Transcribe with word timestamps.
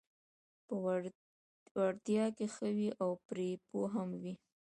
په 0.67 0.75
وړتیا 1.75 2.25
کې 2.35 2.45
ښه 2.53 2.67
وي 2.77 2.89
او 3.01 3.09
پرې 3.27 3.49
پوه 3.67 3.87
هم 3.95 4.09
وي: 4.21 4.33